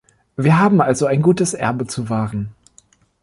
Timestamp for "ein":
1.05-1.21